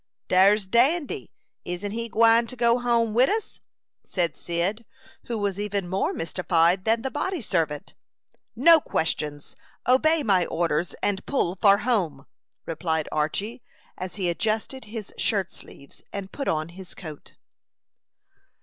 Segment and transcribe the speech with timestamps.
[0.29, 1.29] "Dar's Dandy.
[1.63, 3.59] Isn't he gwine to go home wid us?"
[4.03, 4.83] said Cyd,
[5.25, 7.93] who was even more mystified than the body servant.
[8.55, 9.55] "No questions!
[9.87, 12.25] Obey my orders, and pull for home,"
[12.65, 13.61] replied Archy,
[13.95, 17.35] as he adjusted his shirt sleeves and put on his coat.